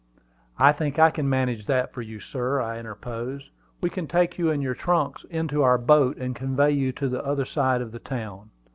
[0.57, 3.49] "I think I can manage that for you, sir," I interposed.
[3.81, 7.23] "We can take you and your trunks into our boat, and convey you to the
[7.23, 8.49] other side of the town."